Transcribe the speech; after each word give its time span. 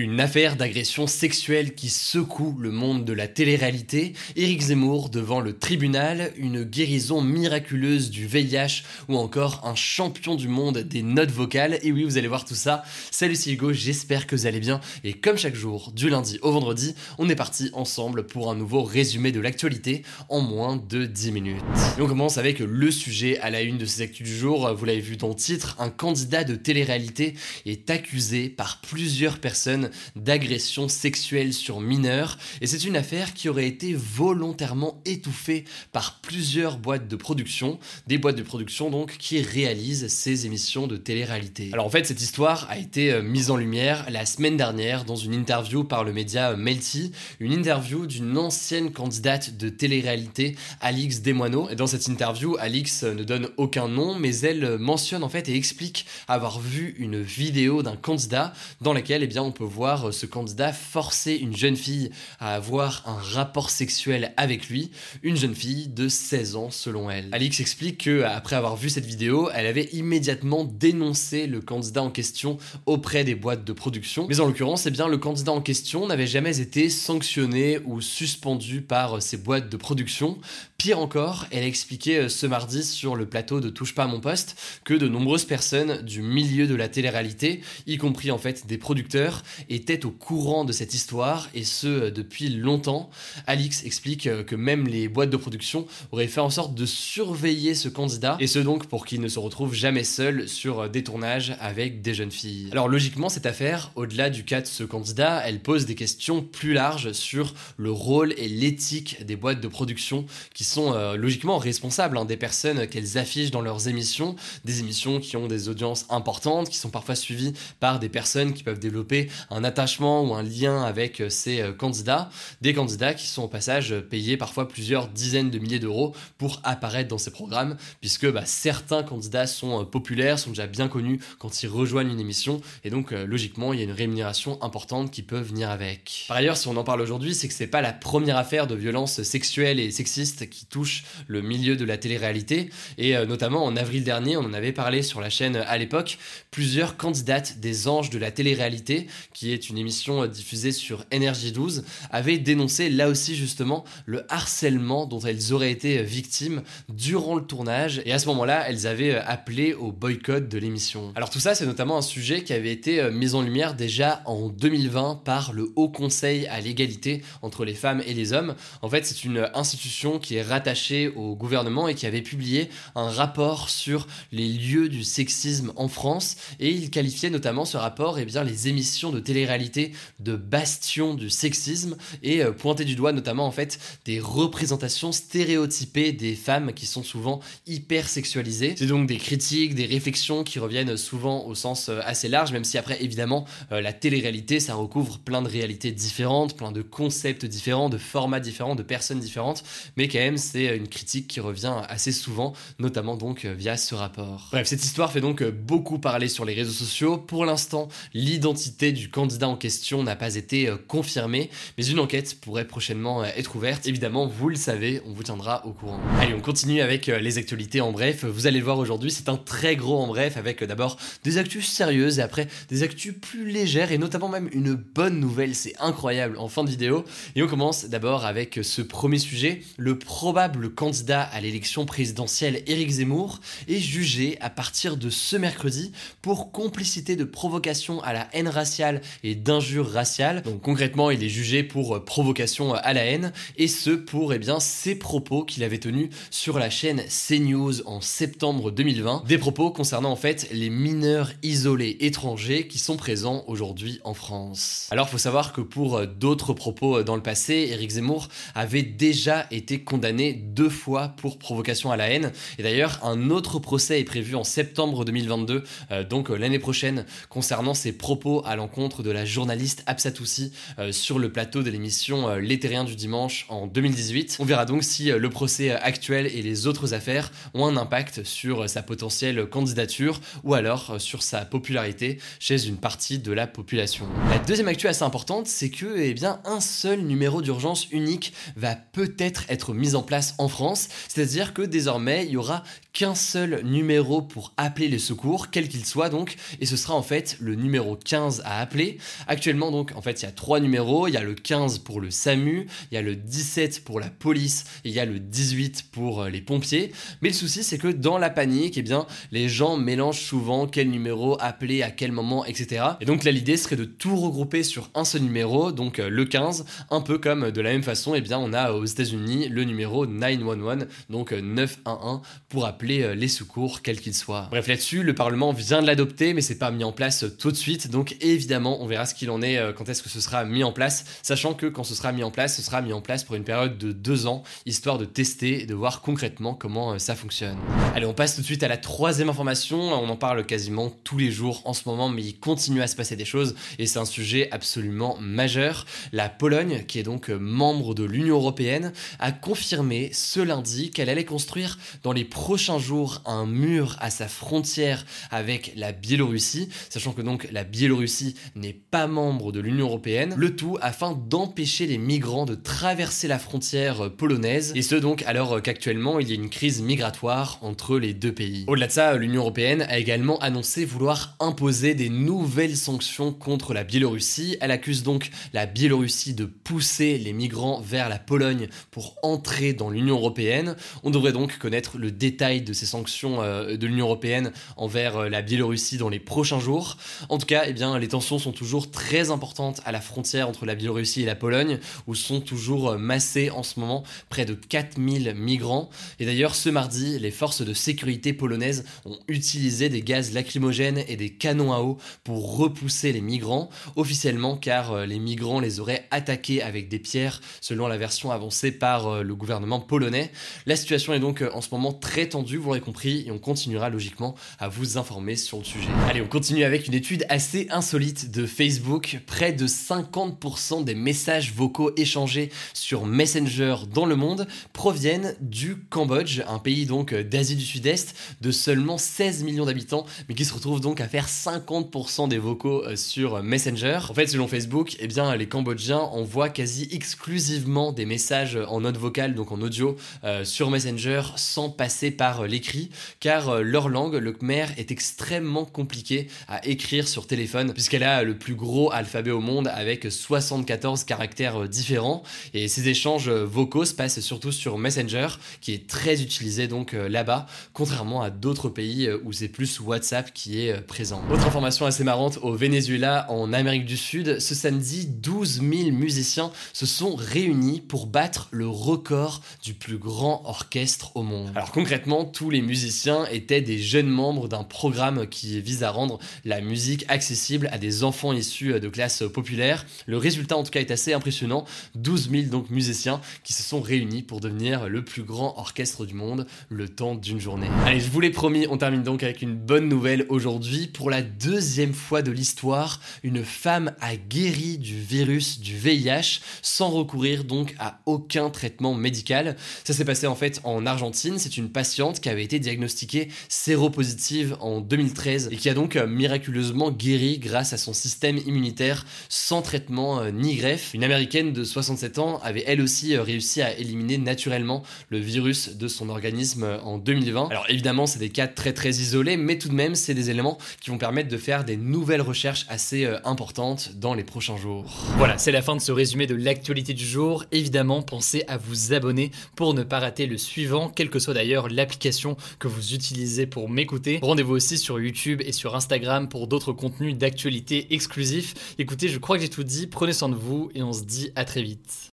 Une 0.00 0.18
affaire 0.18 0.56
d'agression 0.56 1.06
sexuelle 1.06 1.74
qui 1.74 1.90
secoue 1.90 2.56
le 2.58 2.70
monde 2.70 3.04
de 3.04 3.12
la 3.12 3.28
télé-réalité, 3.28 4.14
Éric 4.34 4.62
Zemmour 4.62 5.10
devant 5.10 5.40
le 5.40 5.58
tribunal, 5.58 6.32
une 6.38 6.64
guérison 6.64 7.20
miraculeuse 7.20 8.08
du 8.08 8.26
VIH 8.26 8.82
ou 9.10 9.18
encore 9.18 9.60
un 9.62 9.74
champion 9.74 10.36
du 10.36 10.48
monde 10.48 10.78
des 10.78 11.02
notes 11.02 11.30
vocales. 11.30 11.78
Et 11.82 11.92
oui, 11.92 12.04
vous 12.04 12.16
allez 12.16 12.28
voir 12.28 12.46
tout 12.46 12.54
ça. 12.54 12.82
Salut, 13.10 13.36
c'est 13.36 13.50
Hugo, 13.50 13.74
j'espère 13.74 14.26
que 14.26 14.34
vous 14.34 14.46
allez 14.46 14.58
bien. 14.60 14.80
Et 15.04 15.12
comme 15.12 15.36
chaque 15.36 15.54
jour, 15.54 15.92
du 15.94 16.08
lundi 16.08 16.38
au 16.40 16.50
vendredi, 16.50 16.94
on 17.18 17.28
est 17.28 17.36
parti 17.36 17.68
ensemble 17.74 18.26
pour 18.26 18.50
un 18.50 18.54
nouveau 18.54 18.82
résumé 18.82 19.32
de 19.32 19.40
l'actualité 19.40 20.02
en 20.30 20.40
moins 20.40 20.82
de 20.88 21.04
10 21.04 21.32
minutes. 21.32 21.60
Et 21.98 22.00
on 22.00 22.06
commence 22.06 22.38
avec 22.38 22.60
le 22.60 22.90
sujet 22.90 23.38
à 23.40 23.50
la 23.50 23.60
une 23.60 23.76
de 23.76 23.84
ces 23.84 24.00
actus 24.00 24.26
du 24.26 24.34
jour. 24.34 24.72
Vous 24.74 24.86
l'avez 24.86 25.00
vu 25.00 25.18
dans 25.18 25.28
le 25.28 25.34
titre, 25.34 25.76
un 25.78 25.90
candidat 25.90 26.44
de 26.44 26.54
télé-réalité 26.54 27.34
est 27.66 27.90
accusé 27.90 28.48
par 28.48 28.80
plusieurs 28.80 29.40
personnes 29.40 29.89
d'agression 30.16 30.88
sexuelle 30.88 31.52
sur 31.52 31.80
mineurs 31.80 32.38
et 32.60 32.66
c'est 32.66 32.84
une 32.84 32.96
affaire 32.96 33.34
qui 33.34 33.48
aurait 33.48 33.66
été 33.66 33.94
volontairement 33.94 35.00
étouffée 35.04 35.64
par 35.92 36.20
plusieurs 36.20 36.78
boîtes 36.78 37.08
de 37.08 37.16
production, 37.16 37.78
des 38.06 38.18
boîtes 38.18 38.36
de 38.36 38.42
production 38.42 38.90
donc 38.90 39.16
qui 39.18 39.40
réalisent 39.42 40.08
ces 40.08 40.46
émissions 40.46 40.86
de 40.86 40.96
télé-réalité. 40.96 41.70
Alors 41.72 41.86
en 41.86 41.90
fait 41.90 42.06
cette 42.06 42.22
histoire 42.22 42.66
a 42.70 42.78
été 42.78 43.12
euh, 43.12 43.22
mise 43.22 43.50
en 43.50 43.56
lumière 43.56 44.06
la 44.10 44.26
semaine 44.26 44.56
dernière 44.56 45.04
dans 45.04 45.16
une 45.16 45.34
interview 45.34 45.84
par 45.84 46.04
le 46.04 46.12
média 46.12 46.56
Melty, 46.56 47.12
une 47.38 47.52
interview 47.52 48.06
d'une 48.06 48.36
ancienne 48.36 48.92
candidate 48.92 49.56
de 49.56 49.68
télé-réalité, 49.68 50.56
Alix 50.80 51.20
Desmoineaux. 51.20 51.68
Et 51.70 51.76
dans 51.76 51.86
cette 51.86 52.06
interview, 52.08 52.56
Alix 52.58 53.02
ne 53.02 53.24
donne 53.24 53.48
aucun 53.56 53.88
nom, 53.88 54.14
mais 54.14 54.36
elle 54.40 54.78
mentionne 54.78 55.22
en 55.22 55.28
fait 55.28 55.48
et 55.48 55.54
explique 55.54 56.06
avoir 56.28 56.60
vu 56.60 56.94
une 56.98 57.20
vidéo 57.20 57.82
d'un 57.82 57.96
candidat 57.96 58.52
dans 58.80 58.92
laquelle 58.92 59.22
eh 59.22 59.26
bien, 59.26 59.42
on 59.42 59.52
peut 59.52 59.64
voir 59.70 60.12
ce 60.12 60.26
candidat 60.26 60.72
forcer 60.72 61.34
une 61.34 61.56
jeune 61.56 61.76
fille 61.76 62.10
à 62.38 62.54
avoir 62.54 63.02
un 63.06 63.18
rapport 63.36 63.70
sexuel 63.70 64.32
avec 64.36 64.68
lui, 64.68 64.90
une 65.22 65.36
jeune 65.36 65.54
fille 65.54 65.88
de 65.88 66.08
16 66.08 66.56
ans 66.56 66.70
selon 66.70 67.10
elle. 67.10 67.28
Alix 67.32 67.60
explique 67.60 68.04
que 68.04 68.22
après 68.22 68.56
avoir 68.56 68.76
vu 68.76 68.90
cette 68.90 69.06
vidéo, 69.06 69.48
elle 69.54 69.66
avait 69.66 69.88
immédiatement 69.92 70.64
dénoncé 70.64 71.46
le 71.46 71.60
candidat 71.60 72.02
en 72.02 72.10
question 72.10 72.58
auprès 72.86 73.24
des 73.24 73.34
boîtes 73.34 73.64
de 73.64 73.72
production. 73.72 74.26
Mais 74.28 74.40
en 74.40 74.46
l'occurrence, 74.46 74.86
eh 74.86 74.90
bien 74.90 75.08
le 75.08 75.18
candidat 75.18 75.52
en 75.52 75.60
question 75.60 76.06
n'avait 76.06 76.26
jamais 76.26 76.60
été 76.60 76.90
sanctionné 76.90 77.78
ou 77.84 78.00
suspendu 78.00 78.82
par 78.82 79.22
ces 79.22 79.36
boîtes 79.36 79.68
de 79.68 79.76
production. 79.76 80.38
Pire 80.80 80.98
encore, 80.98 81.46
elle 81.50 81.62
a 81.62 81.66
expliqué 81.66 82.16
euh, 82.16 82.28
ce 82.30 82.46
mardi 82.46 82.82
sur 82.82 83.14
le 83.14 83.26
plateau 83.26 83.60
de 83.60 83.68
Touche 83.68 83.94
pas 83.94 84.04
à 84.04 84.06
mon 84.06 84.20
poste 84.20 84.56
que 84.84 84.94
de 84.94 85.08
nombreuses 85.08 85.44
personnes 85.44 86.00
du 86.02 86.22
milieu 86.22 86.66
de 86.66 86.74
la 86.74 86.88
télé-réalité, 86.88 87.60
y 87.86 87.98
compris 87.98 88.30
en 88.30 88.38
fait 88.38 88.66
des 88.66 88.78
producteurs, 88.78 89.42
étaient 89.68 90.04
au 90.06 90.10
courant 90.10 90.64
de 90.64 90.72
cette 90.72 90.94
histoire 90.94 91.48
et 91.54 91.64
ce 91.64 91.86
euh, 91.86 92.10
depuis 92.10 92.48
longtemps. 92.48 93.10
Alix 93.46 93.84
explique 93.84 94.26
euh, 94.26 94.42
que 94.42 94.56
même 94.56 94.86
les 94.86 95.08
boîtes 95.08 95.30
de 95.30 95.36
production 95.36 95.86
auraient 96.12 96.26
fait 96.26 96.40
en 96.40 96.50
sorte 96.50 96.74
de 96.74 96.86
surveiller 96.86 97.74
ce 97.74 97.88
candidat 97.88 98.36
et 98.40 98.46
ce 98.46 98.58
donc 98.58 98.86
pour 98.86 99.06
qu'il 99.06 99.20
ne 99.20 99.28
se 99.28 99.38
retrouve 99.38 99.74
jamais 99.74 100.04
seul 100.04 100.48
sur 100.48 100.88
des 100.88 101.04
tournages 101.04 101.56
avec 101.60 102.02
des 102.02 102.14
jeunes 102.14 102.30
filles. 102.30 102.68
Alors 102.72 102.88
logiquement 102.88 103.28
cette 103.28 103.46
affaire, 103.46 103.92
au-delà 103.96 104.30
du 104.30 104.44
cas 104.44 104.60
de 104.60 104.66
ce 104.66 104.84
candidat, 104.84 105.42
elle 105.44 105.60
pose 105.60 105.86
des 105.86 105.94
questions 105.94 106.42
plus 106.42 106.72
larges 106.72 107.12
sur 107.12 107.54
le 107.76 107.90
rôle 107.90 108.34
et 108.36 108.48
l'éthique 108.48 109.24
des 109.24 109.36
boîtes 109.36 109.60
de 109.60 109.68
production 109.68 110.26
qui 110.54 110.64
sont 110.64 110.92
euh, 110.94 111.16
logiquement 111.16 111.58
responsables 111.58 112.16
hein, 112.18 112.24
des 112.24 112.36
personnes 112.36 112.86
qu'elles 112.86 113.18
affichent 113.18 113.50
dans 113.50 113.60
leurs 113.60 113.88
émissions, 113.88 114.36
des 114.64 114.80
émissions 114.80 115.20
qui 115.20 115.36
ont 115.36 115.46
des 115.46 115.68
audiences 115.68 116.06
importantes, 116.10 116.68
qui 116.68 116.78
sont 116.78 116.90
parfois 116.90 117.14
suivies 117.14 117.52
par 117.78 117.98
des 117.98 118.08
personnes 118.08 118.52
qui 118.52 118.62
peuvent 118.62 118.78
développer 118.78 119.28
un 119.50 119.64
attachement 119.64 120.22
ou 120.22 120.34
un 120.34 120.42
lien 120.42 120.82
avec 120.82 121.20
euh, 121.20 121.28
ces 121.28 121.60
euh, 121.60 121.72
candidats, 121.72 122.30
des 122.60 122.74
candidats 122.74 123.14
qui 123.14 123.26
sont 123.26 123.42
au 123.42 123.48
passage 123.48 123.94
payés 124.10 124.36
parfois 124.36 124.68
plusieurs 124.68 125.08
dizaines 125.08 125.50
de 125.50 125.58
milliers 125.58 125.78
d'euros 125.78 126.14
pour 126.38 126.60
apparaître 126.64 127.08
dans 127.08 127.18
ces 127.18 127.30
programmes, 127.30 127.76
puisque 128.00 128.30
bah, 128.30 128.44
certains 128.44 129.02
candidats 129.02 129.46
sont 129.46 129.84
populaires, 129.84 130.38
sont 130.38 130.50
déjà 130.50 130.66
bien 130.66 130.88
connus 130.88 131.20
quand 131.38 131.62
ils 131.62 131.68
rejoignent 131.68 132.12
une 132.12 132.20
émission, 132.20 132.60
et 132.84 132.90
donc 132.90 133.10
logiquement 133.12 133.72
il 133.72 133.78
y 133.78 133.82
a 133.82 133.84
une 133.84 133.92
rémunération 133.92 134.62
importante 134.62 135.10
qui 135.10 135.22
peut 135.22 135.40
venir 135.40 135.70
avec. 135.70 136.24
Par 136.28 136.36
ailleurs, 136.36 136.56
si 136.56 136.68
on 136.68 136.76
en 136.76 136.84
parle 136.84 137.00
aujourd'hui, 137.00 137.34
c'est 137.34 137.48
que 137.48 137.54
c'est 137.54 137.66
pas 137.66 137.80
la 137.80 137.92
première 137.92 138.36
affaire 138.36 138.66
de 138.66 138.74
violence 138.74 139.22
sexuelle 139.22 139.80
et 139.80 139.90
sexiste 139.90 140.48
qui 140.48 140.66
touche 140.66 141.04
le 141.26 141.42
milieu 141.42 141.76
de 141.76 141.84
la 141.84 141.96
télé-réalité. 141.96 142.70
Et 142.98 143.16
euh, 143.16 143.26
notamment 143.26 143.64
en 143.64 143.76
avril 143.76 144.04
dernier, 144.04 144.36
on 144.36 144.44
en 144.44 144.52
avait 144.52 144.72
parlé 144.72 145.02
sur 145.02 145.20
la 145.20 145.30
chaîne 145.30 145.56
à 145.56 145.78
l'époque, 145.78 146.18
plusieurs 146.50 146.96
candidates 146.96 147.60
des 147.60 147.88
anges 147.88 148.10
de 148.10 148.18
la 148.18 148.30
télé-réalité, 148.30 149.06
qui 149.32 149.39
est 149.44 149.70
une 149.70 149.78
émission 149.78 150.22
euh, 150.22 150.28
diffusée 150.28 150.72
sur 150.72 151.04
Énergie 151.10 151.52
12, 151.52 151.84
avaient 152.10 152.38
dénoncé 152.38 152.90
là 152.90 153.08
aussi 153.08 153.34
justement 153.36 153.84
le 154.06 154.24
harcèlement 154.28 155.06
dont 155.06 155.20
elles 155.20 155.52
auraient 155.52 155.72
été 155.72 155.98
euh, 155.98 156.02
victimes 156.02 156.62
durant 156.88 157.34
le 157.34 157.42
tournage. 157.42 158.02
Et 158.04 158.12
à 158.12 158.18
ce 158.18 158.26
moment-là, 158.28 158.64
elles 158.68 158.86
avaient 158.86 159.14
appelé 159.14 159.72
au 159.72 159.92
boycott 159.92 160.48
de 160.48 160.58
l'émission. 160.58 161.12
Alors 161.14 161.30
tout 161.30 161.40
ça, 161.40 161.54
c'est 161.54 161.66
notamment 161.66 161.96
un 161.96 162.02
sujet 162.02 162.44
qui 162.44 162.52
avait 162.52 162.72
été 162.72 163.10
mis 163.10 163.34
en 163.34 163.42
lumière 163.42 163.74
déjà 163.74 164.22
en 164.26 164.48
2020 164.48 165.22
par 165.24 165.52
le 165.52 165.72
Haut 165.76 165.88
Conseil 165.88 166.46
à 166.46 166.60
l'égalité 166.60 167.22
entre 167.42 167.64
les 167.64 167.74
femmes 167.74 168.02
et 168.06 168.14
les 168.14 168.32
hommes. 168.32 168.54
En 168.82 168.88
fait, 168.88 169.06
c'est 169.06 169.24
une 169.24 169.48
institution 169.54 170.18
qui 170.18 170.36
est 170.36 170.42
rattaché 170.42 171.08
au 171.08 171.34
gouvernement 171.34 171.88
et 171.88 171.94
qui 171.94 172.06
avait 172.06 172.22
publié 172.22 172.68
un 172.94 173.08
rapport 173.08 173.68
sur 173.68 174.06
les 174.32 174.48
lieux 174.48 174.88
du 174.88 175.04
sexisme 175.04 175.72
en 175.76 175.88
France 175.88 176.36
et 176.58 176.70
il 176.70 176.90
qualifiait 176.90 177.30
notamment 177.30 177.64
ce 177.64 177.76
rapport 177.76 178.18
et 178.18 178.22
eh 178.22 178.24
bien 178.24 178.44
les 178.44 178.68
émissions 178.68 179.10
de 179.10 179.20
télé-réalité 179.30 179.92
de 180.18 180.34
bastion 180.34 181.14
du 181.14 181.30
sexisme 181.30 181.96
et 182.24 182.42
euh, 182.42 182.50
pointait 182.50 182.84
du 182.84 182.96
doigt 182.96 183.12
notamment 183.12 183.46
en 183.46 183.52
fait 183.52 183.78
des 184.04 184.18
représentations 184.18 185.12
stéréotypées 185.12 186.10
des 186.10 186.34
femmes 186.34 186.72
qui 186.72 186.84
sont 186.84 187.04
souvent 187.04 187.38
hyper 187.68 188.08
sexualisées. 188.08 188.74
C'est 188.76 188.86
donc 188.86 189.06
des 189.06 189.18
critiques, 189.18 189.76
des 189.76 189.86
réflexions 189.86 190.42
qui 190.42 190.58
reviennent 190.58 190.96
souvent 190.96 191.46
au 191.46 191.54
sens 191.54 191.90
euh, 191.90 192.00
assez 192.04 192.28
large 192.28 192.50
même 192.50 192.64
si 192.64 192.76
après 192.76 193.00
évidemment 193.04 193.44
euh, 193.70 193.80
la 193.80 193.92
télé-réalité 193.92 194.58
ça 194.58 194.74
recouvre 194.74 195.20
plein 195.20 195.42
de 195.42 195.48
réalités 195.48 195.92
différentes, 195.92 196.56
plein 196.56 196.72
de 196.72 196.82
concepts 196.82 197.44
différents, 197.44 197.88
de 197.88 197.98
formats 197.98 198.40
différents, 198.40 198.74
de 198.74 198.82
personnes 198.82 199.20
différentes 199.20 199.62
mais 199.96 200.08
quand 200.08 200.18
même 200.18 200.38
c'est 200.38 200.76
une 200.76 200.88
critique 200.88 201.28
qui 201.28 201.38
revient 201.38 201.76
assez 201.88 202.10
souvent, 202.10 202.52
notamment 202.80 203.16
donc 203.16 203.44
via 203.44 203.76
ce 203.76 203.94
rapport. 203.94 204.48
Bref, 204.50 204.66
cette 204.66 204.82
histoire 204.82 205.12
fait 205.12 205.20
donc 205.20 205.44
beaucoup 205.44 206.00
parler 206.00 206.26
sur 206.26 206.44
les 206.44 206.54
réseaux 206.54 206.72
sociaux. 206.72 207.16
Pour 207.16 207.44
l'instant, 207.44 207.86
l'identité 208.12 208.90
du 208.90 209.08
candidat 209.08 209.19
en 209.20 209.56
question 209.56 210.02
n'a 210.02 210.16
pas 210.16 210.36
été 210.36 210.68
euh, 210.68 210.76
confirmée, 210.76 211.50
mais 211.76 211.86
une 211.86 211.98
enquête 211.98 212.40
pourrait 212.40 212.66
prochainement 212.66 213.24
être 213.24 213.56
ouverte. 213.56 213.86
Évidemment, 213.86 214.26
vous 214.26 214.48
le 214.48 214.56
savez, 214.56 215.02
on 215.06 215.12
vous 215.12 215.22
tiendra 215.22 215.66
au 215.66 215.72
courant. 215.72 216.00
Allez, 216.20 216.34
on 216.34 216.40
continue 216.40 216.80
avec 216.80 217.06
les 217.06 217.38
actualités 217.38 217.80
en 217.80 217.92
bref. 217.92 218.24
Vous 218.24 218.46
allez 218.46 218.58
le 218.58 218.64
voir 218.64 218.78
aujourd'hui, 218.78 219.10
c'est 219.10 219.28
un 219.28 219.36
très 219.36 219.76
gros 219.76 219.98
en 219.98 220.06
bref 220.06 220.36
avec 220.36 220.62
d'abord 220.64 220.96
des 221.24 221.38
actus 221.38 221.68
sérieuses 221.68 222.18
et 222.18 222.22
après 222.22 222.48
des 222.68 222.82
actus 222.82 223.14
plus 223.20 223.50
légères 223.50 223.92
et 223.92 223.98
notamment 223.98 224.28
même 224.28 224.48
une 224.52 224.74
bonne 224.74 225.20
nouvelle, 225.20 225.54
c'est 225.54 225.74
incroyable 225.78 226.38
en 226.38 226.48
fin 226.48 226.64
de 226.64 226.70
vidéo. 226.70 227.04
Et 227.36 227.42
on 227.42 227.46
commence 227.46 227.86
d'abord 227.86 228.24
avec 228.24 228.60
ce 228.62 228.82
premier 228.82 229.18
sujet, 229.18 229.62
le 229.76 229.98
probable 229.98 230.70
candidat 230.70 231.22
à 231.22 231.40
l'élection 231.40 231.86
présidentielle 231.86 232.62
Éric 232.66 232.90
Zemmour 232.90 233.40
est 233.68 233.78
jugé 233.78 234.38
à 234.40 234.50
partir 234.50 234.96
de 234.96 235.10
ce 235.10 235.36
mercredi 235.36 235.92
pour 236.22 236.52
complicité 236.52 237.16
de 237.16 237.24
provocation 237.24 238.02
à 238.02 238.12
la 238.12 238.28
haine 238.32 238.48
raciale 238.48 239.00
et 239.22 239.34
d'injures 239.34 239.90
raciales. 239.90 240.42
Donc 240.42 240.60
concrètement, 240.60 241.10
il 241.10 241.22
est 241.22 241.28
jugé 241.28 241.62
pour 241.62 242.04
provocation 242.04 242.74
à 242.74 242.92
la 242.92 243.04
haine 243.04 243.32
et 243.56 243.68
ce 243.68 243.90
pour 243.90 244.32
eh 244.32 244.38
bien 244.38 244.60
ses 244.60 244.94
propos 244.94 245.44
qu'il 245.44 245.64
avait 245.64 245.78
tenus 245.78 246.10
sur 246.30 246.58
la 246.58 246.70
chaîne 246.70 247.02
CNews 247.08 247.86
en 247.86 248.00
septembre 248.00 248.70
2020, 248.70 249.24
des 249.26 249.38
propos 249.38 249.70
concernant 249.70 250.10
en 250.10 250.16
fait 250.16 250.48
les 250.52 250.70
mineurs 250.70 251.30
isolés 251.42 251.96
étrangers 252.00 252.66
qui 252.66 252.78
sont 252.78 252.96
présents 252.96 253.44
aujourd'hui 253.46 254.00
en 254.04 254.14
France. 254.14 254.88
Alors 254.90 255.08
faut 255.08 255.18
savoir 255.18 255.52
que 255.52 255.60
pour 255.60 256.06
d'autres 256.06 256.52
propos 256.52 257.02
dans 257.02 257.16
le 257.16 257.22
passé, 257.22 257.68
Éric 257.70 257.90
Zemmour 257.90 258.28
avait 258.54 258.82
déjà 258.82 259.46
été 259.50 259.80
condamné 259.82 260.32
deux 260.32 260.68
fois 260.68 261.14
pour 261.16 261.38
provocation 261.38 261.90
à 261.90 261.96
la 261.96 262.10
haine 262.10 262.32
et 262.58 262.62
d'ailleurs 262.62 263.00
un 263.02 263.30
autre 263.30 263.58
procès 263.58 264.00
est 264.00 264.04
prévu 264.04 264.34
en 264.34 264.44
septembre 264.44 265.04
2022, 265.04 265.64
euh, 265.90 266.04
donc 266.04 266.30
euh, 266.30 266.36
l'année 266.36 266.58
prochaine, 266.58 267.04
concernant 267.28 267.74
ses 267.74 267.92
propos 267.92 268.42
à 268.44 268.56
l'encontre 268.56 268.99
de 269.02 269.10
la 269.10 269.24
journaliste 269.24 269.82
Absatoussi 269.86 270.52
euh, 270.78 270.92
sur 270.92 271.18
le 271.18 271.32
plateau 271.32 271.62
de 271.62 271.70
l'émission 271.70 272.36
Les 272.36 272.58
Terriens 272.58 272.84
du 272.84 272.96
dimanche 272.96 273.46
en 273.48 273.66
2018. 273.66 274.36
On 274.40 274.44
verra 274.44 274.64
donc 274.64 274.84
si 274.84 275.10
le 275.10 275.30
procès 275.30 275.70
actuel 275.70 276.26
et 276.26 276.42
les 276.42 276.66
autres 276.66 276.94
affaires 276.94 277.32
ont 277.54 277.66
un 277.66 277.76
impact 277.76 278.24
sur 278.24 278.68
sa 278.68 278.82
potentielle 278.82 279.46
candidature 279.46 280.20
ou 280.44 280.54
alors 280.54 281.00
sur 281.00 281.22
sa 281.22 281.44
popularité 281.44 282.18
chez 282.38 282.66
une 282.66 282.76
partie 282.76 283.18
de 283.18 283.32
la 283.32 283.46
population. 283.46 284.06
La 284.30 284.38
deuxième 284.38 284.68
actu 284.68 284.86
assez 284.86 285.02
importante, 285.02 285.46
c'est 285.46 285.70
que 285.70 285.98
eh 285.98 286.14
bien, 286.14 286.40
un 286.44 286.60
seul 286.60 287.00
numéro 287.00 287.42
d'urgence 287.42 287.88
unique 287.90 288.32
va 288.56 288.74
peut-être 288.74 289.44
être 289.48 289.74
mis 289.74 289.94
en 289.94 290.02
place 290.02 290.34
en 290.38 290.48
France, 290.48 290.88
c'est-à-dire 291.08 291.54
que 291.54 291.62
désormais 291.62 292.24
il 292.26 292.32
y 292.32 292.36
aura 292.36 292.62
qu'un 292.92 293.14
seul 293.14 293.62
numéro 293.64 294.22
pour 294.22 294.52
appeler 294.56 294.88
les 294.88 294.98
secours, 294.98 295.50
quel 295.50 295.68
qu'il 295.68 295.84
soit 295.84 296.08
donc, 296.08 296.36
et 296.60 296.66
ce 296.66 296.76
sera 296.76 296.94
en 296.94 297.02
fait 297.02 297.36
le 297.40 297.54
numéro 297.54 297.96
15 297.96 298.42
à 298.44 298.60
appeler. 298.60 298.79
Actuellement 299.26 299.70
donc 299.70 299.92
en 299.96 300.02
fait 300.02 300.22
il 300.22 300.24
y 300.24 300.28
a 300.28 300.32
trois 300.32 300.60
numéros, 300.60 301.08
il 301.08 301.14
y 301.14 301.16
a 301.16 301.22
le 301.22 301.34
15 301.34 301.78
pour 301.80 302.00
le 302.00 302.10
SAMU, 302.10 302.66
il 302.90 302.94
y 302.94 302.98
a 302.98 303.02
le 303.02 303.16
17 303.16 303.84
pour 303.84 304.00
la 304.00 304.08
police 304.08 304.64
et 304.84 304.88
il 304.88 304.94
y 304.94 305.00
a 305.00 305.04
le 305.04 305.18
18 305.18 305.86
pour 305.92 306.22
euh, 306.22 306.28
les 306.28 306.40
pompiers. 306.40 306.92
Mais 307.22 307.28
le 307.28 307.34
souci 307.34 307.62
c'est 307.62 307.78
que 307.78 307.88
dans 307.88 308.18
la 308.18 308.30
panique, 308.30 308.78
eh 308.78 308.82
bien 308.82 309.06
les 309.32 309.48
gens 309.48 309.76
mélangent 309.76 310.20
souvent 310.20 310.66
quel 310.66 310.90
numéro 310.90 311.36
appeler 311.40 311.82
à 311.82 311.90
quel 311.90 312.12
moment, 312.12 312.44
etc. 312.44 312.84
Et 313.00 313.04
donc 313.04 313.24
là 313.24 313.32
l'idée 313.32 313.56
serait 313.56 313.76
de 313.76 313.84
tout 313.84 314.16
regrouper 314.16 314.62
sur 314.62 314.90
un 314.94 315.04
seul 315.04 315.22
numéro, 315.22 315.72
donc 315.72 315.98
euh, 315.98 316.08
le 316.08 316.24
15, 316.24 316.64
un 316.90 317.00
peu 317.00 317.18
comme 317.18 317.50
de 317.50 317.60
la 317.60 317.72
même 317.72 317.82
façon, 317.82 318.14
eh 318.14 318.20
bien 318.20 318.38
on 318.38 318.52
a 318.52 318.72
aux 318.72 318.84
États-Unis 318.84 319.48
le 319.48 319.64
numéro 319.64 320.06
911, 320.06 320.86
donc 321.08 321.32
911 321.32 322.20
euh, 322.20 322.26
pour 322.48 322.66
appeler 322.66 323.02
euh, 323.02 323.14
les 323.14 323.28
secours, 323.28 323.82
quels 323.82 324.00
qu'ils 324.00 324.14
soient. 324.14 324.48
Bref, 324.50 324.66
là-dessus, 324.66 325.02
le 325.02 325.14
Parlement 325.14 325.52
vient 325.52 325.82
de 325.82 325.86
l'adopter, 325.86 326.34
mais 326.34 326.40
c'est 326.40 326.58
pas 326.58 326.70
mis 326.70 326.84
en 326.84 326.92
place 326.92 327.24
euh, 327.24 327.36
tout 327.36 327.50
de 327.50 327.56
suite. 327.56 327.90
Donc 327.90 328.16
évidemment, 328.20 328.69
on 328.80 328.86
verra 328.86 329.06
ce 329.06 329.14
qu'il 329.14 329.30
en 329.30 329.42
est 329.42 329.58
euh, 329.58 329.72
quand 329.72 329.88
est-ce 329.88 330.02
que 330.02 330.08
ce 330.08 330.20
sera 330.20 330.44
mis 330.44 330.64
en 330.64 330.72
place, 330.72 331.04
sachant 331.22 331.54
que 331.54 331.66
quand 331.66 331.84
ce 331.84 331.94
sera 331.94 332.12
mis 332.12 332.22
en 332.22 332.30
place, 332.30 332.56
ce 332.56 332.62
sera 332.62 332.82
mis 332.82 332.92
en 332.92 333.00
place 333.00 333.24
pour 333.24 333.34
une 333.34 333.44
période 333.44 333.78
de 333.78 333.92
deux 333.92 334.26
ans, 334.26 334.42
histoire 334.66 334.98
de 334.98 335.04
tester 335.04 335.62
et 335.62 335.66
de 335.66 335.74
voir 335.74 336.02
concrètement 336.02 336.54
comment 336.54 336.98
ça 336.98 337.14
fonctionne. 337.14 337.56
Allez, 337.94 338.06
on 338.06 338.14
passe 338.14 338.34
tout 338.34 338.40
de 338.40 338.46
suite 338.46 338.62
à 338.62 338.68
la 338.68 338.76
troisième 338.76 339.28
information. 339.28 339.80
On 339.80 340.08
en 340.08 340.16
parle 340.16 340.44
quasiment 340.46 340.90
tous 341.04 341.18
les 341.18 341.30
jours 341.30 341.62
en 341.64 341.72
ce 341.72 341.82
moment, 341.86 342.08
mais 342.08 342.22
il 342.22 342.38
continue 342.38 342.82
à 342.82 342.86
se 342.86 342.96
passer 342.96 343.16
des 343.16 343.24
choses 343.24 343.54
et 343.78 343.86
c'est 343.86 343.98
un 343.98 344.04
sujet 344.04 344.48
absolument 344.52 345.16
majeur. 345.20 345.86
La 346.12 346.28
Pologne, 346.28 346.84
qui 346.86 346.98
est 346.98 347.02
donc 347.02 347.28
membre 347.28 347.94
de 347.94 348.04
l'Union 348.04 348.36
européenne, 348.36 348.92
a 349.18 349.32
confirmé 349.32 350.10
ce 350.12 350.40
lundi 350.40 350.90
qu'elle 350.90 351.08
allait 351.08 351.24
construire 351.24 351.78
dans 352.02 352.12
les 352.12 352.24
prochains 352.24 352.78
jour 352.78 353.22
un 353.26 353.46
mur 353.46 353.96
à 354.00 354.10
sa 354.10 354.28
frontière 354.28 355.04
avec 355.30 355.72
la 355.76 355.92
Biélorussie, 355.92 356.68
sachant 356.88 357.12
que 357.12 357.22
donc 357.22 357.48
la 357.52 357.64
Biélorussie 357.64 358.34
n'est 358.60 358.80
pas 358.90 359.06
membre 359.06 359.52
de 359.52 359.60
l'Union 359.60 359.86
européenne, 359.86 360.34
le 360.36 360.54
tout 360.54 360.76
afin 360.80 361.12
d'empêcher 361.12 361.86
les 361.86 361.98
migrants 361.98 362.44
de 362.44 362.54
traverser 362.54 363.28
la 363.28 363.38
frontière 363.38 364.10
polonaise, 364.12 364.72
et 364.74 364.82
ce 364.82 364.94
donc 364.94 365.22
alors 365.26 365.60
qu'actuellement 365.62 366.20
il 366.20 366.28
y 366.28 366.32
a 366.32 366.34
une 366.34 366.50
crise 366.50 366.82
migratoire 366.82 367.58
entre 367.62 367.98
les 367.98 368.14
deux 368.14 368.32
pays. 368.32 368.64
Au-delà 368.68 368.86
de 368.86 368.92
ça, 368.92 369.16
l'Union 369.16 369.42
européenne 369.42 369.82
a 369.82 369.98
également 369.98 370.38
annoncé 370.38 370.84
vouloir 370.84 371.36
imposer 371.40 371.94
des 371.94 372.08
nouvelles 372.08 372.76
sanctions 372.76 373.32
contre 373.32 373.74
la 373.74 373.84
Biélorussie. 373.84 374.56
Elle 374.60 374.70
accuse 374.70 375.02
donc 375.02 375.30
la 375.52 375.66
Biélorussie 375.66 376.34
de 376.34 376.44
pousser 376.44 377.18
les 377.18 377.32
migrants 377.32 377.80
vers 377.80 378.08
la 378.08 378.18
Pologne 378.18 378.68
pour 378.90 379.16
entrer 379.22 379.72
dans 379.72 379.90
l'Union 379.90 380.16
européenne. 380.16 380.76
On 381.02 381.10
devrait 381.10 381.32
donc 381.32 381.58
connaître 381.58 381.98
le 381.98 382.10
détail 382.10 382.62
de 382.62 382.72
ces 382.72 382.86
sanctions 382.86 383.42
euh, 383.42 383.76
de 383.76 383.86
l'Union 383.86 384.06
européenne 384.06 384.52
envers 384.76 385.16
euh, 385.16 385.28
la 385.28 385.42
Biélorussie 385.42 385.96
dans 385.96 386.08
les 386.08 386.20
prochains 386.20 386.60
jours. 386.60 386.96
En 387.28 387.38
tout 387.38 387.46
cas, 387.46 387.64
eh 387.66 387.72
bien, 387.72 387.98
les 387.98 388.08
tensions 388.08 388.38
sont 388.38 388.49
toujours 388.52 388.90
très 388.90 389.30
importantes 389.30 389.80
à 389.84 389.92
la 389.92 390.00
frontière 390.00 390.48
entre 390.48 390.66
la 390.66 390.74
Biélorussie 390.74 391.22
et 391.22 391.26
la 391.26 391.34
Pologne, 391.34 391.78
où 392.06 392.14
sont 392.14 392.40
toujours 392.40 392.90
euh, 392.90 392.98
massés 392.98 393.50
en 393.50 393.62
ce 393.62 393.80
moment 393.80 394.04
près 394.28 394.44
de 394.44 394.54
4000 394.54 395.34
migrants. 395.34 395.90
Et 396.18 396.26
d'ailleurs, 396.26 396.54
ce 396.54 396.68
mardi, 396.68 397.18
les 397.18 397.30
forces 397.30 397.62
de 397.62 397.74
sécurité 397.74 398.32
polonaises 398.32 398.84
ont 399.04 399.18
utilisé 399.28 399.88
des 399.88 400.02
gaz 400.02 400.32
lacrymogènes 400.32 401.02
et 401.08 401.16
des 401.16 401.30
canons 401.30 401.72
à 401.72 401.80
eau 401.80 401.98
pour 402.24 402.56
repousser 402.56 403.12
les 403.12 403.20
migrants, 403.20 403.70
officiellement 403.96 404.56
car 404.56 405.06
les 405.06 405.18
migrants 405.18 405.60
les 405.60 405.80
auraient 405.80 406.06
attaqués 406.10 406.62
avec 406.62 406.88
des 406.88 406.98
pierres, 406.98 407.40
selon 407.60 407.86
la 407.88 407.96
version 407.96 408.30
avancée 408.30 408.72
par 408.72 409.22
le 409.22 409.34
gouvernement 409.34 409.80
polonais. 409.80 410.30
La 410.66 410.76
situation 410.76 411.14
est 411.14 411.20
donc 411.20 411.42
en 411.52 411.60
ce 411.60 411.68
moment 411.72 411.92
très 411.92 412.28
tendue 412.28 412.50
vous 412.56 412.66
l'aurez 412.66 412.80
compris, 412.80 413.24
et 413.26 413.30
on 413.30 413.38
continuera 413.38 413.90
logiquement 413.90 414.34
à 414.58 414.68
vous 414.68 414.98
informer 414.98 415.36
sur 415.36 415.58
le 415.58 415.64
sujet. 415.64 415.88
Allez, 416.08 416.20
on 416.20 416.26
continue 416.26 416.64
avec 416.64 416.86
une 416.86 416.94
étude 416.94 417.24
assez 417.28 417.66
insolite 417.70 418.30
de 418.30 418.39
Facebook. 418.46 419.20
Près 419.26 419.52
de 419.52 419.66
50% 419.66 420.84
des 420.84 420.94
messages 420.94 421.52
vocaux 421.52 421.92
échangés 421.96 422.50
sur 422.74 423.06
Messenger 423.06 423.76
dans 423.92 424.06
le 424.06 424.16
monde 424.16 424.46
proviennent 424.72 425.36
du 425.40 425.76
Cambodge, 425.90 426.42
un 426.48 426.58
pays 426.58 426.86
donc 426.86 427.14
d'Asie 427.14 427.56
du 427.56 427.64
Sud-Est 427.64 428.14
de 428.40 428.50
seulement 428.50 428.98
16 428.98 429.44
millions 429.44 429.66
d'habitants, 429.66 430.06
mais 430.28 430.34
qui 430.34 430.44
se 430.44 430.54
retrouve 430.54 430.80
donc 430.80 431.00
à 431.00 431.08
faire 431.08 431.28
50% 431.28 432.28
des 432.28 432.38
vocaux 432.38 432.84
euh, 432.84 432.96
sur 432.96 433.42
Messenger. 433.42 434.00
En 434.08 434.14
fait, 434.14 434.26
selon 434.26 434.48
Facebook, 434.48 434.96
eh 435.00 435.06
bien, 435.06 435.34
les 435.36 435.46
Cambodgiens 435.46 435.98
envoient 435.98 436.48
quasi 436.48 436.88
exclusivement 436.92 437.92
des 437.92 438.06
messages 438.06 438.58
en 438.68 438.80
note 438.80 438.96
vocale, 438.96 439.34
donc 439.34 439.52
en 439.52 439.60
audio, 439.60 439.96
euh, 440.24 440.44
sur 440.44 440.70
Messenger, 440.70 441.22
sans 441.36 441.70
passer 441.70 442.10
par 442.10 442.46
l'écrit, 442.46 442.90
car 443.20 443.48
euh, 443.48 443.62
leur 443.62 443.88
langue, 443.88 444.14
le 444.14 444.32
Khmer, 444.32 444.66
est 444.76 444.90
extrêmement 444.90 445.64
compliqué 445.64 446.28
à 446.48 446.66
écrire 446.66 447.08
sur 447.08 447.26
téléphone, 447.26 447.72
puisqu'elle 447.72 448.02
a 448.02 448.22
le 448.22 448.29
plus 448.34 448.54
gros 448.54 448.92
alphabet 448.92 449.30
au 449.30 449.40
monde 449.40 449.68
avec 449.68 450.10
74 450.10 451.04
caractères 451.04 451.62
euh, 451.62 451.68
différents. 451.68 452.22
Et 452.54 452.68
ces 452.68 452.88
échanges 452.88 453.28
euh, 453.28 453.44
vocaux 453.44 453.84
se 453.84 453.94
passent 453.94 454.20
surtout 454.20 454.52
sur 454.52 454.78
Messenger, 454.78 455.28
qui 455.60 455.72
est 455.72 455.86
très 455.86 456.22
utilisé 456.22 456.68
donc 456.68 456.92
là-bas, 456.92 457.46
contrairement 457.72 458.22
à 458.22 458.30
d'autres 458.30 458.68
pays 458.68 459.08
où 459.24 459.32
c'est 459.32 459.48
plus 459.48 459.80
WhatsApp 459.80 460.32
qui 460.32 460.62
est 460.62 460.80
présent. 460.80 461.22
Autre 461.30 461.46
information 461.46 461.86
assez 461.86 462.04
marrante, 462.04 462.38
au 462.42 462.52
Venezuela, 462.54 463.26
en 463.30 463.52
Amérique 463.52 463.86
du 463.86 463.96
Sud, 463.96 464.40
ce 464.40 464.54
samedi, 464.54 465.06
12 465.06 465.60
000 465.60 465.90
musiciens 465.90 466.50
se 466.72 466.86
sont 466.86 467.14
réunis 467.14 467.80
pour 467.80 468.06
battre 468.06 468.48
le 468.50 468.68
record 468.68 469.42
du 469.62 469.74
plus 469.74 469.98
grand 469.98 470.42
orchestre 470.44 471.12
au 471.16 471.22
monde. 471.22 471.50
Alors 471.54 471.72
concrètement, 471.72 472.24
tous 472.24 472.50
les 472.50 472.62
musiciens 472.62 473.26
étaient 473.26 473.60
des 473.60 473.78
jeunes 473.78 474.08
membres 474.08 474.48
d'un 474.48 474.64
programme 474.64 475.26
qui 475.26 475.60
vise 475.60 475.82
à 475.82 475.90
rendre 475.90 476.18
la 476.44 476.60
musique 476.60 477.04
accessible 477.08 477.68
à 477.72 477.78
des 477.78 478.04
enfants 478.04 478.19
issus 478.34 478.78
de 478.78 478.88
classes 478.88 479.22
populaires. 479.32 479.86
Le 480.06 480.16
résultat 480.16 480.56
en 480.56 480.62
tout 480.62 480.70
cas 480.70 480.80
est 480.80 480.90
assez 480.90 481.12
impressionnant. 481.12 481.64
12 481.94 482.30
000 482.30 482.42
donc 482.44 482.70
musiciens 482.70 483.20
qui 483.44 483.52
se 483.52 483.62
sont 483.62 483.80
réunis 483.80 484.22
pour 484.22 484.40
devenir 484.40 484.88
le 484.88 485.04
plus 485.04 485.22
grand 485.22 485.58
orchestre 485.58 486.06
du 486.06 486.14
monde 486.14 486.46
le 486.68 486.88
temps 486.88 487.14
d'une 487.14 487.40
journée. 487.40 487.68
Allez, 487.86 488.00
je 488.00 488.10
vous 488.10 488.20
l'ai 488.20 488.30
promis, 488.30 488.66
on 488.68 488.76
termine 488.76 489.02
donc 489.02 489.22
avec 489.22 489.42
une 489.42 489.54
bonne 489.54 489.88
nouvelle 489.88 490.26
aujourd'hui. 490.28 490.86
Pour 490.86 491.10
la 491.10 491.22
deuxième 491.22 491.94
fois 491.94 492.22
de 492.22 492.30
l'histoire, 492.30 493.00
une 493.22 493.44
femme 493.44 493.92
a 494.00 494.16
guéri 494.16 494.78
du 494.78 494.98
virus 495.00 495.60
du 495.60 495.76
VIH 495.76 496.40
sans 496.62 496.90
recourir 496.90 497.44
donc 497.44 497.74
à 497.78 498.00
aucun 498.06 498.50
traitement 498.50 498.94
médical. 498.94 499.56
Ça 499.84 499.92
s'est 499.92 500.04
passé 500.04 500.26
en 500.26 500.34
fait 500.34 500.60
en 500.64 500.86
Argentine. 500.86 501.38
C'est 501.38 501.56
une 501.56 501.70
patiente 501.70 502.20
qui 502.20 502.28
avait 502.28 502.44
été 502.44 502.58
diagnostiquée 502.58 503.28
séropositive 503.48 504.56
en 504.60 504.80
2013 504.80 505.48
et 505.50 505.56
qui 505.56 505.68
a 505.68 505.74
donc 505.74 505.96
euh, 505.96 506.06
miraculeusement 506.06 506.90
guéri 506.90 507.38
grâce 507.38 507.72
à 507.72 507.76
son 507.78 507.92
système 507.92 508.09
immunitaire 508.46 509.06
sans 509.28 509.62
traitement 509.62 510.20
euh, 510.20 510.30
ni 510.30 510.56
greffe. 510.56 510.94
Une 510.94 511.04
américaine 511.04 511.52
de 511.52 511.64
67 511.64 512.18
ans 512.18 512.40
avait 512.42 512.64
elle 512.66 512.80
aussi 512.80 513.16
euh, 513.16 513.22
réussi 513.22 513.62
à 513.62 513.76
éliminer 513.76 514.18
naturellement 514.18 514.82
le 515.10 515.18
virus 515.18 515.76
de 515.76 515.88
son 515.88 516.08
organisme 516.08 516.78
en 516.82 516.98
2020. 516.98 517.48
Alors 517.50 517.66
évidemment, 517.68 518.06
c'est 518.06 518.18
des 518.18 518.30
cas 518.30 518.46
très 518.46 518.72
très 518.72 518.90
isolés, 518.90 519.36
mais 519.36 519.58
tout 519.58 519.68
de 519.68 519.74
même, 519.74 519.94
c'est 519.94 520.14
des 520.14 520.30
éléments 520.30 520.58
qui 520.80 520.90
vont 520.90 520.98
permettre 520.98 521.28
de 521.28 521.36
faire 521.36 521.64
des 521.64 521.76
nouvelles 521.76 522.22
recherches 522.22 522.66
assez 522.68 523.06
importantes 523.24 523.92
dans 523.96 524.14
les 524.14 524.24
prochains 524.24 524.56
jours. 524.56 524.84
Voilà, 525.16 525.38
c'est 525.38 525.52
la 525.52 525.62
fin 525.62 525.76
de 525.76 525.80
ce 525.80 525.92
résumé 525.92 526.26
de 526.26 526.34
l'actualité 526.34 526.94
du 526.94 527.06
jour. 527.06 527.44
Évidemment, 527.52 528.02
pensez 528.02 528.44
à 528.48 528.56
vous 528.56 528.92
abonner 528.92 529.30
pour 529.56 529.74
ne 529.74 529.82
pas 529.82 529.98
rater 529.98 530.26
le 530.26 530.38
suivant, 530.38 530.88
quelle 530.88 531.10
que 531.10 531.18
soit 531.18 531.34
d'ailleurs 531.34 531.68
l'application 531.68 532.36
que 532.58 532.68
vous 532.68 532.94
utilisez 532.94 533.46
pour 533.46 533.68
m'écouter. 533.68 534.18
Rendez-vous 534.22 534.54
aussi 534.54 534.78
sur 534.78 535.00
YouTube 535.00 535.42
et 535.44 535.52
sur 535.52 535.74
Instagram 535.74 536.28
pour 536.28 536.46
d'autres 536.46 536.72
contenus 536.72 537.16
d'actualité 537.16 537.86
exclusif. 538.00 538.74
Écoutez, 538.78 539.08
je 539.08 539.18
crois 539.18 539.36
que 539.36 539.42
j'ai 539.42 539.50
tout 539.50 539.64
dit. 539.64 539.86
Prenez 539.86 540.14
soin 540.14 540.30
de 540.30 540.34
vous 540.34 540.70
et 540.74 540.82
on 540.82 540.92
se 540.92 541.02
dit 541.02 541.30
à 541.36 541.44
très 541.44 541.62
vite. 541.62 542.10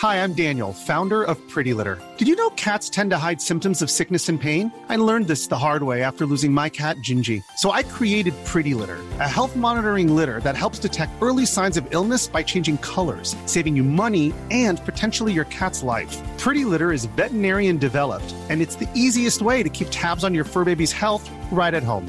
Hi, 0.00 0.22
I'm 0.22 0.32
Daniel, 0.32 0.72
founder 0.72 1.24
of 1.24 1.36
Pretty 1.48 1.74
Litter. 1.74 2.00
Did 2.18 2.28
you 2.28 2.36
know 2.36 2.50
cats 2.50 2.88
tend 2.88 3.10
to 3.10 3.18
hide 3.18 3.40
symptoms 3.40 3.82
of 3.82 3.90
sickness 3.90 4.28
and 4.28 4.40
pain? 4.40 4.70
I 4.88 4.94
learned 4.94 5.26
this 5.26 5.48
the 5.48 5.58
hard 5.58 5.82
way 5.82 6.04
after 6.04 6.24
losing 6.24 6.52
my 6.52 6.68
cat, 6.68 6.98
Gingy. 6.98 7.42
So 7.56 7.72
I 7.72 7.82
created 7.82 8.32
Pretty 8.44 8.74
Litter, 8.74 8.98
a 9.18 9.28
health 9.28 9.56
monitoring 9.56 10.14
litter 10.14 10.38
that 10.44 10.56
helps 10.56 10.78
detect 10.78 11.20
early 11.20 11.44
signs 11.44 11.76
of 11.76 11.84
illness 11.90 12.28
by 12.28 12.44
changing 12.44 12.78
colors, 12.78 13.34
saving 13.46 13.74
you 13.74 13.82
money 13.82 14.32
and 14.52 14.80
potentially 14.84 15.32
your 15.32 15.46
cat's 15.46 15.82
life. 15.82 16.16
Pretty 16.38 16.64
Litter 16.64 16.92
is 16.92 17.06
veterinarian 17.16 17.76
developed, 17.76 18.32
and 18.50 18.62
it's 18.62 18.76
the 18.76 18.88
easiest 18.94 19.42
way 19.42 19.64
to 19.64 19.68
keep 19.68 19.88
tabs 19.90 20.22
on 20.22 20.32
your 20.32 20.44
fur 20.44 20.64
baby's 20.64 20.92
health 20.92 21.28
right 21.50 21.74
at 21.74 21.82
home. 21.82 22.08